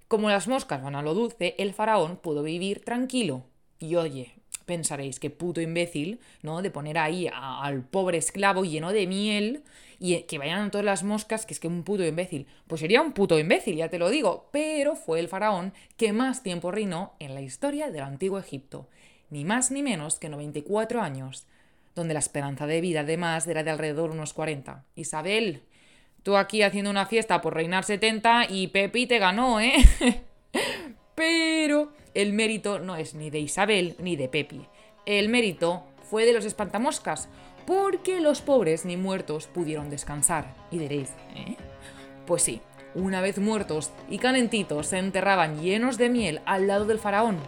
Como 0.09 0.31
las 0.31 0.47
moscas 0.47 0.83
van 0.83 0.95
a 0.95 1.03
lo 1.03 1.15
dulce, 1.15 1.55
el 1.59 1.75
faraón 1.75 2.17
pudo 2.17 2.43
vivir 2.43 2.85
tranquilo. 2.85 3.43
Y 3.79 3.97
oye, 3.97 4.35
pensaréis 4.65 5.19
que 5.19 5.31
puto 5.31 5.61
imbécil, 5.61 6.21
¿no? 6.43 6.63
De 6.63 6.71
poner 6.71 6.99
ahí 6.99 7.29
al 7.33 7.83
pobre 7.83 8.19
esclavo 8.19 8.65
lleno 8.65 8.93
de 8.93 9.07
miel 9.07 9.65
y 9.99 10.21
que 10.23 10.39
vayan 10.39 10.71
todas 10.71 10.85
las 10.85 11.03
moscas, 11.03 11.47
que 11.47 11.55
es 11.55 11.61
que 11.61 11.69
un 11.69 11.83
puto 11.83 12.05
imbécil. 12.05 12.47
Pues 12.69 12.81
sería 12.81 13.03
un 13.03 13.13
puto 13.13 13.39
imbécil, 13.39 13.77
ya 13.77 13.89
te 13.89 13.99
lo 13.99 14.09
digo. 14.09 14.49
Pero 14.53 14.95
fue 14.95 15.19
el 15.19 15.29
faraón 15.29 15.73
que 15.97 16.13
más 16.13 16.45
tiempo 16.45 16.71
reinó 16.71 17.15
en 17.19 17.35
la 17.35 17.41
historia 17.41 17.91
del 17.91 18.03
antiguo 18.03 18.39
Egipto. 18.39 18.89
Ni 19.31 19.45
más 19.45 19.73
ni 19.73 19.83
menos 19.83 20.21
que 20.21 20.29
94 20.29 21.03
años 21.03 21.49
donde 21.97 22.15
la 22.15 22.21
esperanza 22.21 22.67
de 22.67 22.81
vida 22.81 23.01
además 23.01 23.49
era 23.49 23.65
de 23.65 23.71
alrededor 23.71 24.11
unos 24.11 24.35
40. 24.35 24.85
Isabel, 24.95 25.63
tú 26.23 26.37
aquí 26.37 26.63
haciendo 26.63 26.91
una 26.91 27.07
fiesta 27.07 27.41
por 27.41 27.55
reinar 27.55 27.83
70 27.83 28.47
y 28.51 28.69
Pepi 28.69 29.07
te 29.07 29.19
ganó, 29.19 29.59
¿eh? 29.59 29.75
Pero 31.17 31.93
el 32.15 32.35
mérito 32.35 32.79
no 32.79 32.95
es 32.95 33.15
ni 33.15 33.31
de 33.31 33.41
Isabel 33.41 33.97
ni 33.99 34.15
de 34.15 34.29
Pepi. 34.29 34.67
El 35.07 35.31
mérito 35.31 35.85
fue 36.09 36.27
de 36.27 36.35
los 36.35 36.45
espantamoscas, 36.45 37.29
porque 37.67 38.21
los 38.21 38.43
pobres 38.43 38.85
ni 38.85 38.97
muertos 38.97 39.47
pudieron 39.47 39.89
descansar. 39.89 40.55
Y 40.71 40.79
diréis, 40.79 41.11
¿eh? 41.35 41.57
Pues 42.27 42.43
sí, 42.43 42.61
una 42.95 43.23
vez 43.23 43.39
muertos 43.39 43.91
y 44.11 44.19
calentitos 44.19 44.89
se 44.89 44.99
enterraban 44.99 45.63
llenos 45.63 45.97
de 45.97 46.11
miel 46.11 46.43
al 46.45 46.67
lado 46.67 46.85
del 46.85 46.99
faraón. 46.99 47.39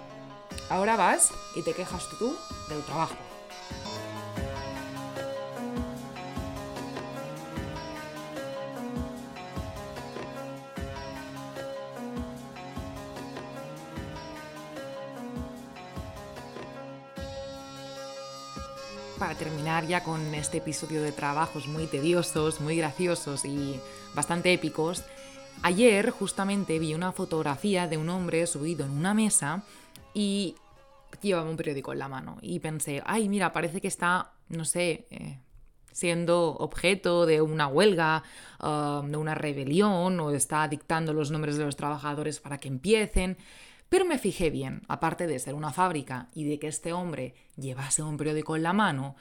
Ahora 0.70 0.96
vas 0.96 1.30
y 1.54 1.62
te 1.62 1.74
quejas 1.74 2.08
tú 2.18 2.34
del 2.70 2.82
trabajo. 2.84 3.27
Terminar 19.38 19.86
ya 19.86 20.02
con 20.02 20.34
este 20.34 20.58
episodio 20.58 21.02
de 21.02 21.12
trabajos 21.12 21.68
muy 21.68 21.86
tediosos, 21.86 22.60
muy 22.60 22.76
graciosos 22.76 23.44
y 23.44 23.80
bastante 24.14 24.52
épicos, 24.52 25.04
ayer 25.62 26.10
justamente 26.10 26.78
vi 26.78 26.94
una 26.94 27.12
fotografía 27.12 27.86
de 27.86 27.96
un 27.96 28.08
hombre 28.08 28.46
subido 28.46 28.84
en 28.84 28.90
una 28.90 29.14
mesa 29.14 29.62
y 30.12 30.56
llevaba 31.22 31.48
un 31.48 31.56
periódico 31.56 31.92
en 31.92 32.00
la 32.00 32.08
mano 32.08 32.38
y 32.42 32.58
pensé, 32.58 33.02
ay, 33.06 33.28
mira, 33.28 33.52
parece 33.52 33.80
que 33.80 33.88
está, 33.88 34.32
no 34.48 34.64
sé, 34.64 35.06
eh, 35.10 35.38
siendo 35.92 36.56
objeto 36.56 37.24
de 37.24 37.40
una 37.40 37.68
huelga, 37.68 38.22
um, 38.62 39.10
de 39.10 39.16
una 39.16 39.34
rebelión 39.34 40.20
o 40.20 40.30
está 40.30 40.66
dictando 40.68 41.12
los 41.12 41.30
nombres 41.30 41.56
de 41.56 41.64
los 41.64 41.76
trabajadores 41.76 42.40
para 42.40 42.58
que 42.58 42.68
empiecen. 42.68 43.36
Pero 43.88 44.04
me 44.04 44.18
fijé 44.18 44.50
bien, 44.50 44.82
aparte 44.88 45.26
de 45.26 45.38
ser 45.38 45.54
una 45.54 45.72
fábrica 45.72 46.28
y 46.34 46.44
de 46.44 46.58
que 46.58 46.68
este 46.68 46.92
hombre 46.92 47.34
llevase 47.56 48.02
un 48.02 48.16
periódico 48.16 48.54
en 48.54 48.62
la 48.62 48.72
mano, 48.72 49.16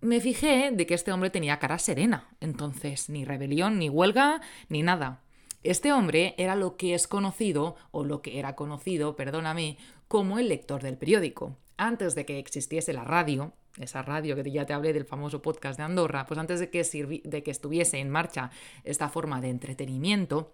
me 0.00 0.20
fijé 0.20 0.70
de 0.70 0.86
que 0.86 0.94
este 0.94 1.12
hombre 1.12 1.30
tenía 1.30 1.58
cara 1.58 1.78
serena, 1.78 2.28
entonces 2.40 3.08
ni 3.08 3.24
rebelión, 3.24 3.78
ni 3.78 3.88
huelga, 3.88 4.42
ni 4.68 4.82
nada. 4.82 5.22
Este 5.62 5.92
hombre 5.92 6.34
era 6.36 6.56
lo 6.56 6.76
que 6.76 6.94
es 6.94 7.08
conocido, 7.08 7.76
o 7.90 8.04
lo 8.04 8.20
que 8.20 8.38
era 8.38 8.54
conocido, 8.54 9.16
perdóname, 9.16 9.78
como 10.08 10.38
el 10.38 10.48
lector 10.48 10.82
del 10.82 10.98
periódico. 10.98 11.56
Antes 11.78 12.14
de 12.14 12.26
que 12.26 12.38
existiese 12.38 12.92
la 12.92 13.02
radio, 13.02 13.54
esa 13.78 14.02
radio 14.02 14.36
que 14.36 14.50
ya 14.50 14.66
te 14.66 14.74
hablé 14.74 14.92
del 14.92 15.06
famoso 15.06 15.40
podcast 15.42 15.78
de 15.78 15.84
Andorra, 15.84 16.26
pues 16.26 16.38
antes 16.38 16.60
de 16.60 16.68
que, 16.70 16.84
de 17.24 17.42
que 17.42 17.50
estuviese 17.50 17.98
en 17.98 18.10
marcha 18.10 18.50
esta 18.84 19.08
forma 19.08 19.40
de 19.40 19.48
entretenimiento, 19.48 20.52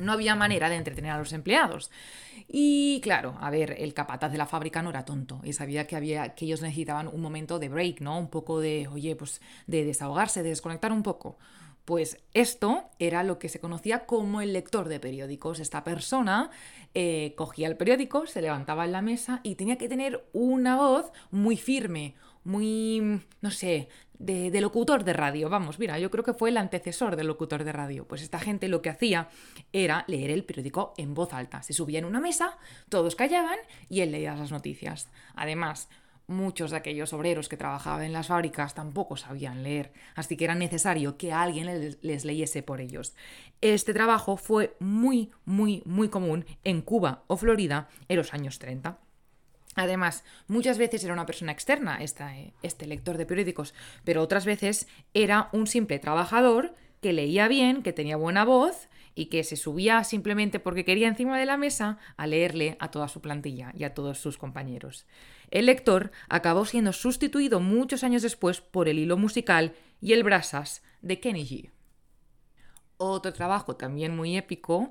no 0.00 0.12
había 0.12 0.34
manera 0.34 0.68
de 0.68 0.76
entretener 0.76 1.12
a 1.12 1.18
los 1.18 1.32
empleados. 1.32 1.90
Y 2.48 3.00
claro, 3.02 3.36
a 3.40 3.50
ver, 3.50 3.76
el 3.78 3.94
capataz 3.94 4.32
de 4.32 4.38
la 4.38 4.46
fábrica 4.46 4.82
no 4.82 4.90
era 4.90 5.04
tonto 5.04 5.40
y 5.44 5.52
sabía 5.52 5.86
que, 5.86 5.96
había, 5.96 6.34
que 6.34 6.46
ellos 6.46 6.62
necesitaban 6.62 7.08
un 7.08 7.20
momento 7.20 7.58
de 7.58 7.68
break, 7.68 8.00
¿no? 8.00 8.18
Un 8.18 8.28
poco 8.28 8.60
de, 8.60 8.88
oye, 8.88 9.14
pues 9.14 9.40
de 9.66 9.84
desahogarse, 9.84 10.42
de 10.42 10.50
desconectar 10.50 10.92
un 10.92 11.02
poco. 11.02 11.38
Pues 11.90 12.18
esto 12.34 12.84
era 13.00 13.24
lo 13.24 13.40
que 13.40 13.48
se 13.48 13.58
conocía 13.58 14.06
como 14.06 14.40
el 14.40 14.52
lector 14.52 14.88
de 14.88 15.00
periódicos. 15.00 15.58
Esta 15.58 15.82
persona 15.82 16.52
eh, 16.94 17.34
cogía 17.36 17.66
el 17.66 17.76
periódico, 17.76 18.28
se 18.28 18.40
levantaba 18.40 18.84
en 18.84 18.92
la 18.92 19.02
mesa 19.02 19.40
y 19.42 19.56
tenía 19.56 19.76
que 19.76 19.88
tener 19.88 20.24
una 20.32 20.76
voz 20.76 21.10
muy 21.32 21.56
firme, 21.56 22.14
muy, 22.44 23.20
no 23.40 23.50
sé, 23.50 23.88
de, 24.20 24.60
locutor 24.60 25.02
de 25.02 25.14
radio. 25.14 25.48
Vamos, 25.48 25.80
mira, 25.80 25.98
yo 25.98 26.12
creo 26.12 26.22
que 26.22 26.32
fue 26.32 26.50
el 26.50 26.58
antecesor 26.58 27.16
del 27.16 27.26
locutor 27.26 27.64
de 27.64 27.72
radio. 27.72 28.06
Pues 28.06 28.22
esta 28.22 28.38
gente 28.38 28.68
lo 28.68 28.82
que 28.82 28.90
hacía 28.90 29.28
era 29.72 30.04
leer 30.06 30.30
el 30.30 30.44
periódico 30.44 30.94
en 30.96 31.12
voz 31.14 31.32
alta. 31.32 31.60
Se 31.64 31.72
subía 31.72 31.98
en 31.98 32.04
una 32.04 32.20
mesa, 32.20 32.56
todos 32.88 33.16
callaban 33.16 33.58
y 33.88 34.02
él 34.02 34.12
leía 34.12 34.36
las 34.36 34.52
noticias. 34.52 35.08
Además, 35.34 35.88
muchos 36.30 36.70
de 36.70 36.78
aquellos 36.78 37.12
obreros 37.12 37.48
que 37.48 37.56
trabajaban 37.56 38.04
en 38.04 38.12
las 38.12 38.28
fábricas 38.28 38.74
tampoco 38.74 39.16
sabían 39.16 39.62
leer, 39.62 39.92
así 40.14 40.36
que 40.36 40.44
era 40.44 40.54
necesario 40.54 41.18
que 41.18 41.32
alguien 41.32 41.66
les, 42.00 42.24
leyese 42.24 42.62
por 42.62 42.80
ellos. 42.80 43.14
Este 43.60 43.92
trabajo 43.92 44.36
fue 44.36 44.76
muy, 44.78 45.30
muy, 45.44 45.82
muy 45.84 46.08
común 46.08 46.46
en 46.64 46.80
Cuba 46.80 47.24
o 47.26 47.36
Florida 47.36 47.88
en 48.08 48.16
los 48.16 48.32
años 48.32 48.58
30. 48.58 48.98
Además, 49.76 50.24
muchas 50.48 50.78
veces 50.78 51.04
era 51.04 51.12
una 51.12 51.26
persona 51.26 51.52
externa, 51.52 52.02
esta, 52.02 52.34
este 52.62 52.86
lector 52.86 53.18
de 53.18 53.26
periódicos, 53.26 53.74
pero 54.04 54.22
otras 54.22 54.44
veces 54.44 54.88
era 55.14 55.48
un 55.52 55.66
simple 55.66 55.98
trabajador 55.98 56.74
que 57.00 57.12
leía 57.12 57.48
bien, 57.48 57.82
que 57.82 57.92
tenía 57.92 58.16
buena 58.16 58.44
voz 58.44 58.88
y 59.20 59.26
que 59.26 59.44
se 59.44 59.56
subía 59.56 60.02
simplemente 60.02 60.60
porque 60.60 60.86
quería 60.86 61.06
encima 61.06 61.38
de 61.38 61.44
la 61.44 61.58
mesa 61.58 61.98
a 62.16 62.26
leerle 62.26 62.78
a 62.80 62.90
toda 62.90 63.06
su 63.06 63.20
plantilla 63.20 63.70
y 63.76 63.84
a 63.84 63.92
todos 63.92 64.18
sus 64.18 64.38
compañeros. 64.38 65.06
El 65.50 65.66
lector 65.66 66.10
acabó 66.30 66.64
siendo 66.64 66.94
sustituido 66.94 67.60
muchos 67.60 68.02
años 68.02 68.22
después 68.22 68.62
por 68.62 68.88
el 68.88 68.98
hilo 68.98 69.18
musical 69.18 69.74
y 70.00 70.14
el 70.14 70.22
brasas 70.22 70.82
de 71.02 71.20
Kenny 71.20 71.46
G. 71.46 71.70
Otro 72.96 73.34
trabajo 73.34 73.76
también 73.76 74.16
muy 74.16 74.38
épico 74.38 74.90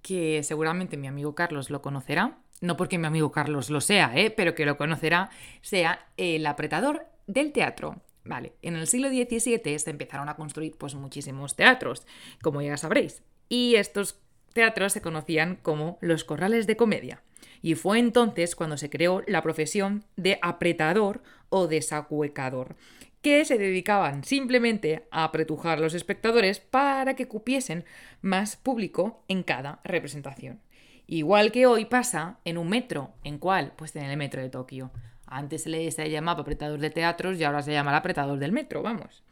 que 0.00 0.42
seguramente 0.42 0.96
mi 0.96 1.06
amigo 1.06 1.34
Carlos 1.34 1.68
lo 1.68 1.82
conocerá, 1.82 2.38
no 2.62 2.78
porque 2.78 2.96
mi 2.96 3.06
amigo 3.06 3.30
Carlos 3.30 3.68
lo 3.68 3.82
sea, 3.82 4.10
¿eh? 4.14 4.30
pero 4.30 4.54
que 4.54 4.64
lo 4.64 4.78
conocerá, 4.78 5.28
sea 5.60 6.06
el 6.16 6.46
apretador 6.46 7.04
del 7.26 7.52
teatro. 7.52 8.00
Vale, 8.24 8.54
en 8.62 8.74
el 8.74 8.86
siglo 8.86 9.08
XVII 9.08 9.78
se 9.78 9.90
empezaron 9.90 10.30
a 10.30 10.36
construir 10.36 10.78
pues 10.78 10.94
muchísimos 10.94 11.54
teatros, 11.54 12.06
como 12.42 12.62
ya 12.62 12.76
sabréis, 12.76 13.22
y 13.48 13.76
estos 13.76 14.18
teatros 14.52 14.92
se 14.92 15.02
conocían 15.02 15.56
como 15.56 15.98
los 16.00 16.24
corrales 16.24 16.66
de 16.66 16.76
comedia. 16.76 17.22
Y 17.62 17.74
fue 17.74 17.98
entonces 17.98 18.54
cuando 18.54 18.76
se 18.76 18.90
creó 18.90 19.22
la 19.26 19.42
profesión 19.42 20.04
de 20.16 20.38
apretador 20.42 21.22
o 21.48 21.66
desacuecador, 21.66 22.76
que 23.22 23.44
se 23.44 23.58
dedicaban 23.58 24.24
simplemente 24.24 25.06
a 25.10 25.24
apretujar 25.24 25.78
a 25.78 25.80
los 25.80 25.94
espectadores 25.94 26.60
para 26.60 27.16
que 27.16 27.26
cupiesen 27.28 27.84
más 28.20 28.56
público 28.56 29.24
en 29.28 29.42
cada 29.42 29.80
representación. 29.84 30.60
Igual 31.08 31.52
que 31.52 31.66
hoy 31.66 31.84
pasa 31.84 32.38
en 32.44 32.58
un 32.58 32.68
metro, 32.68 33.12
¿en 33.24 33.38
cuál? 33.38 33.72
Pues 33.76 33.94
en 33.96 34.04
el 34.04 34.16
metro 34.16 34.42
de 34.42 34.50
Tokio. 34.50 34.90
Antes 35.26 35.64
se 35.64 35.70
le 35.70 35.90
llamaba 36.10 36.42
apretador 36.42 36.78
de 36.78 36.90
teatros 36.90 37.38
y 37.38 37.44
ahora 37.44 37.62
se 37.62 37.72
llama 37.72 37.96
apretador 37.96 38.38
del 38.38 38.52
metro, 38.52 38.82
vamos. 38.82 39.24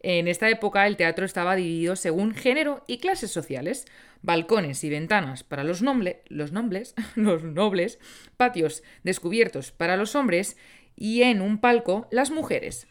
En 0.00 0.28
esta 0.28 0.48
época 0.48 0.86
el 0.86 0.96
teatro 0.96 1.24
estaba 1.24 1.56
dividido 1.56 1.96
según 1.96 2.34
género 2.34 2.84
y 2.86 2.98
clases 2.98 3.30
sociales, 3.30 3.86
balcones 4.22 4.84
y 4.84 4.90
ventanas 4.90 5.42
para 5.44 5.64
los, 5.64 5.82
los, 5.82 6.52
los 7.16 7.42
nobles, 7.42 7.98
patios 8.36 8.82
descubiertos 9.02 9.72
para 9.72 9.96
los 9.96 10.14
hombres 10.14 10.56
y 10.96 11.22
en 11.22 11.40
un 11.40 11.58
palco 11.58 12.06
las 12.10 12.30
mujeres. 12.30 12.86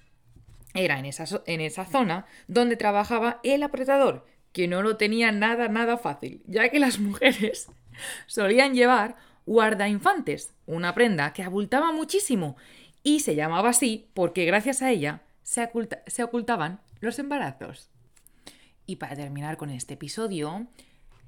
Era 0.74 1.00
en 1.00 1.06
esa, 1.06 1.42
en 1.46 1.62
esa 1.62 1.86
zona 1.86 2.26
donde 2.48 2.76
trabajaba 2.76 3.40
el 3.44 3.64
apretador, 3.64 4.26
que 4.52 4.68
no 4.68 4.82
lo 4.82 4.98
tenía 4.98 5.32
nada, 5.32 5.68
nada 5.70 5.98
fácil, 5.98 6.42
ya 6.46 6.70
que 6.70 6.80
las 6.80 7.00
mujeres 7.00 7.70
solían 8.28 8.74
llevar 8.74 9.16
guardainfantes, 9.46 10.54
una 10.66 10.94
prenda 10.94 11.32
que 11.32 11.42
abultaba 11.42 11.94
muchísimo 11.94 12.58
y 13.02 13.22
se 13.22 13.36
llamaba 13.36 13.70
así 13.70 14.10
porque 14.14 14.46
gracias 14.46 14.82
a 14.82 14.92
ella 14.92 15.22
se, 15.48 16.24
ocultaban 16.24 16.82
los 17.00 17.20
embarazos. 17.20 17.90
Y 18.86 18.98
para 18.98 19.16
terminar 19.16 19.56
con 19.56 19.70
este 19.70 19.94
episodio, 19.94 20.68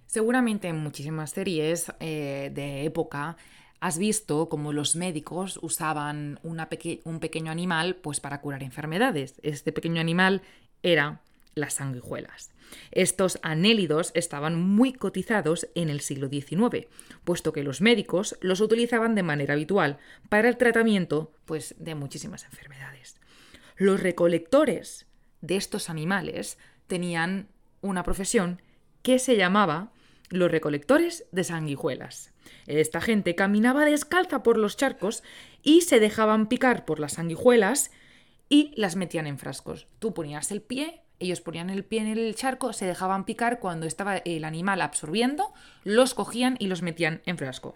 seguramente 0.07 0.67
en 0.67 0.77
muchísimas 0.77 1.31
series 1.31 1.91
eh, 2.01 2.51
de 2.53 2.83
época 2.83 3.37
has 3.79 3.97
visto 3.97 4.49
cómo 4.49 4.73
los 4.73 4.97
médicos 4.97 5.57
usaban 5.61 6.37
un 6.43 7.19
pequeño 7.19 7.49
animal 7.49 7.95
pues, 7.95 8.19
para 8.19 8.41
curar 8.41 8.61
enfermedades. 8.61 9.35
Este 9.41 9.71
pequeño 9.71 10.01
animal 10.01 10.41
era 10.83 11.21
las 11.55 11.75
sanguijuelas. 11.75 12.51
Estos 12.91 13.39
anélidos 13.41 14.11
estaban 14.15 14.61
muy 14.61 14.91
cotizados 14.91 15.69
en 15.75 15.89
el 15.89 16.01
siglo 16.01 16.27
XIX, 16.27 16.87
puesto 17.23 17.53
que 17.53 17.63
los 17.63 17.79
médicos 17.79 18.37
los 18.41 18.59
utilizaban 18.59 19.15
de 19.15 19.23
manera 19.23 19.53
habitual 19.53 19.97
para 20.27 20.49
el 20.49 20.57
tratamiento 20.57 21.31
pues, 21.45 21.73
de 21.79 21.95
muchísimas 21.95 22.43
enfermedades. 22.43 23.19
Los 23.79 24.03
recolectores 24.03 25.07
de 25.39 25.55
estos 25.55 25.89
animales 25.89 26.57
tenían 26.87 27.47
una 27.79 28.03
profesión 28.03 28.61
que 29.03 29.19
se 29.19 29.37
llamaba 29.37 29.93
los 30.29 30.51
recolectores 30.51 31.23
de 31.31 31.45
sanguijuelas. 31.45 32.33
Esta 32.67 32.99
gente 32.99 33.35
caminaba 33.35 33.85
descalza 33.85 34.43
por 34.43 34.57
los 34.57 34.75
charcos 34.75 35.23
y 35.63 35.79
se 35.79 36.01
dejaban 36.01 36.47
picar 36.49 36.83
por 36.83 36.99
las 36.99 37.13
sanguijuelas 37.13 37.91
y 38.49 38.73
las 38.75 38.97
metían 38.97 39.27
en 39.27 39.39
frascos. 39.39 39.87
Tú 39.99 40.13
ponías 40.13 40.51
el 40.51 40.61
pie, 40.61 41.01
ellos 41.19 41.39
ponían 41.39 41.69
el 41.69 41.85
pie 41.85 42.01
en 42.01 42.07
el 42.07 42.35
charco, 42.35 42.73
se 42.73 42.85
dejaban 42.85 43.23
picar 43.23 43.61
cuando 43.61 43.85
estaba 43.85 44.17
el 44.17 44.43
animal 44.43 44.81
absorbiendo, 44.81 45.53
los 45.85 46.13
cogían 46.13 46.57
y 46.59 46.67
los 46.67 46.81
metían 46.81 47.21
en 47.25 47.37
frascos. 47.37 47.75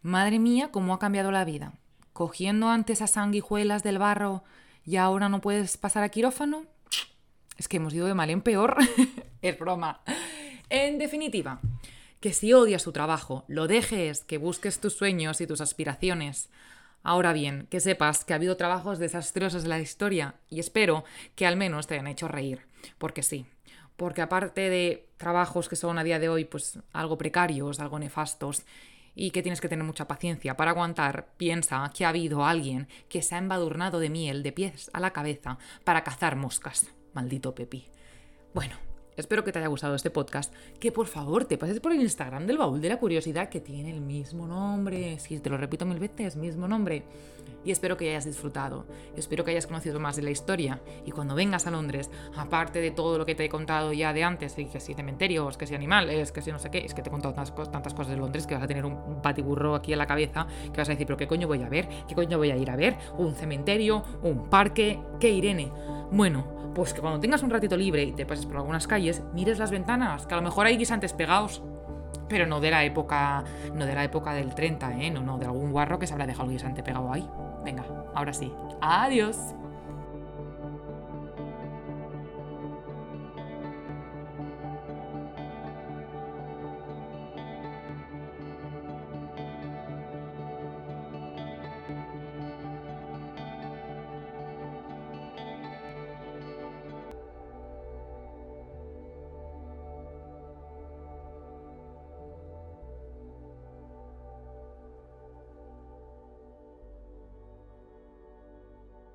Madre 0.00 0.38
mía, 0.38 0.70
cómo 0.72 0.94
ha 0.94 0.98
cambiado 0.98 1.30
la 1.30 1.44
vida. 1.44 1.74
Cogiendo 2.14 2.70
antes 2.70 3.02
a 3.02 3.08
sanguijuelas 3.08 3.82
del 3.82 3.98
barro 3.98 4.42
y 4.84 4.96
ahora 4.96 5.28
no 5.28 5.40
puedes 5.40 5.76
pasar 5.76 6.02
a 6.02 6.08
quirófano. 6.08 6.66
Es 7.56 7.68
que 7.68 7.76
hemos 7.76 7.94
ido 7.94 8.06
de 8.06 8.14
mal 8.14 8.30
en 8.30 8.42
peor. 8.42 8.76
es 9.42 9.58
broma. 9.58 10.02
En 10.68 10.98
definitiva, 10.98 11.60
que 12.20 12.32
si 12.32 12.52
odias 12.52 12.84
tu 12.84 12.92
trabajo, 12.92 13.44
lo 13.48 13.66
dejes, 13.66 14.24
que 14.24 14.38
busques 14.38 14.80
tus 14.80 14.94
sueños 14.94 15.40
y 15.40 15.46
tus 15.46 15.60
aspiraciones. 15.60 16.48
Ahora 17.02 17.32
bien, 17.32 17.66
que 17.70 17.80
sepas 17.80 18.24
que 18.24 18.32
ha 18.32 18.36
habido 18.36 18.56
trabajos 18.56 18.98
desastrosos 18.98 19.64
en 19.64 19.68
la 19.68 19.78
historia 19.78 20.36
y 20.48 20.58
espero 20.58 21.04
que 21.34 21.46
al 21.46 21.56
menos 21.56 21.86
te 21.86 21.94
hayan 21.94 22.06
hecho 22.06 22.28
reír. 22.28 22.66
Porque 22.98 23.22
sí, 23.22 23.46
porque 23.96 24.22
aparte 24.22 24.70
de 24.70 25.08
trabajos 25.18 25.68
que 25.68 25.76
son 25.76 25.98
a 25.98 26.04
día 26.04 26.18
de 26.18 26.28
hoy 26.28 26.44
pues 26.44 26.78
algo 26.92 27.18
precarios, 27.18 27.78
algo 27.78 27.98
nefastos, 27.98 28.64
y 29.14 29.30
que 29.30 29.42
tienes 29.42 29.60
que 29.60 29.68
tener 29.68 29.84
mucha 29.84 30.08
paciencia 30.08 30.56
para 30.56 30.72
aguantar, 30.72 31.28
piensa 31.36 31.90
que 31.94 32.04
ha 32.04 32.10
habido 32.10 32.44
alguien 32.44 32.88
que 33.08 33.22
se 33.22 33.34
ha 33.34 33.38
embadurnado 33.38 34.00
de 34.00 34.10
miel 34.10 34.42
de 34.42 34.52
pies 34.52 34.90
a 34.92 35.00
la 35.00 35.12
cabeza 35.12 35.58
para 35.84 36.04
cazar 36.04 36.36
moscas. 36.36 36.92
Maldito 37.12 37.54
Pepi. 37.54 37.88
Bueno, 38.54 38.76
espero 39.16 39.44
que 39.44 39.52
te 39.52 39.58
haya 39.58 39.68
gustado 39.68 39.94
este 39.94 40.10
podcast. 40.10 40.52
Que 40.78 40.92
por 40.92 41.06
favor 41.06 41.44
te 41.44 41.58
pases 41.58 41.80
por 41.80 41.92
el 41.92 42.00
Instagram 42.00 42.46
del 42.46 42.58
baúl 42.58 42.80
de 42.80 42.88
la 42.88 42.98
curiosidad 42.98 43.48
que 43.48 43.60
tiene 43.60 43.90
el 43.90 44.00
mismo 44.00 44.46
nombre. 44.46 45.18
Si 45.18 45.38
te 45.40 45.50
lo 45.50 45.56
repito 45.56 45.86
mil 45.86 45.98
veces, 45.98 46.36
mismo 46.36 46.68
nombre 46.68 47.04
y 47.64 47.70
espero 47.70 47.96
que 47.96 48.10
hayas 48.10 48.24
disfrutado. 48.24 48.84
Espero 49.16 49.44
que 49.44 49.52
hayas 49.52 49.66
conocido 49.66 49.98
más 49.98 50.16
de 50.16 50.22
la 50.22 50.30
historia 50.30 50.80
y 51.04 51.10
cuando 51.10 51.34
vengas 51.34 51.66
a 51.66 51.70
Londres, 51.70 52.10
aparte 52.36 52.80
de 52.80 52.90
todo 52.90 53.18
lo 53.18 53.26
que 53.26 53.34
te 53.34 53.44
he 53.44 53.48
contado 53.48 53.92
ya 53.92 54.12
de 54.12 54.24
antes, 54.24 54.54
que 54.54 54.80
si 54.80 54.94
cementerios, 54.94 55.56
que 55.56 55.66
si 55.66 55.74
animales, 55.74 56.32
que 56.32 56.42
si 56.42 56.52
no 56.52 56.58
sé 56.58 56.70
qué, 56.70 56.84
es 56.84 56.94
que 56.94 57.02
te 57.02 57.08
he 57.08 57.12
contado 57.12 57.34
tantas, 57.34 57.70
tantas 57.70 57.94
cosas 57.94 58.12
de 58.12 58.18
Londres 58.18 58.46
que 58.46 58.54
vas 58.54 58.64
a 58.64 58.66
tener 58.66 58.84
un 58.84 59.22
patiburro 59.22 59.74
aquí 59.74 59.92
en 59.92 59.98
la 59.98 60.06
cabeza 60.06 60.46
que 60.72 60.78
vas 60.78 60.88
a 60.88 60.92
decir, 60.92 61.06
pero 61.06 61.16
¿qué 61.16 61.26
coño 61.26 61.48
voy 61.48 61.62
a 61.62 61.68
ver? 61.68 61.88
¿Qué 62.06 62.14
coño 62.14 62.38
voy 62.38 62.50
a 62.50 62.56
ir 62.56 62.70
a 62.70 62.76
ver? 62.76 62.96
¿Un 63.16 63.34
cementerio? 63.34 64.02
¿Un 64.22 64.48
parque? 64.50 65.00
¿Qué 65.18 65.30
Irene? 65.30 65.70
Bueno, 66.10 66.72
pues 66.74 66.92
que 66.92 67.00
cuando 67.00 67.20
tengas 67.20 67.42
un 67.42 67.50
ratito 67.50 67.76
libre 67.76 68.02
y 68.02 68.12
te 68.12 68.26
pases 68.26 68.46
por 68.46 68.56
algunas 68.56 68.86
calles, 69.04 69.22
mires 69.34 69.58
las 69.58 69.70
ventanas, 69.70 70.26
que 70.26 70.34
a 70.34 70.36
lo 70.36 70.42
mejor 70.42 70.66
hay 70.66 70.76
guisantes 70.76 71.12
pegados 71.12 71.62
pero 72.26 72.46
no 72.46 72.58
de 72.58 72.70
la 72.70 72.84
época 72.84 73.44
no 73.74 73.84
de 73.84 73.94
la 73.94 74.02
época 74.02 74.32
del 74.32 74.54
30, 74.54 74.98
¿eh? 74.98 75.10
No, 75.10 75.20
no, 75.20 75.38
de 75.38 75.44
algún 75.44 75.72
guarro 75.72 75.98
que 75.98 76.06
se 76.06 76.14
habrá 76.14 76.26
dejado 76.26 76.48
el 76.48 76.52
guisante 76.52 76.82
pegado 76.82 77.12
ahí. 77.12 77.28
Venga, 77.62 77.84
ahora 78.14 78.32
sí. 78.32 78.50
Adiós. 78.80 79.36